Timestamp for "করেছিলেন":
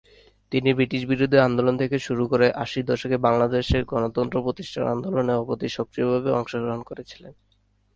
6.89-7.33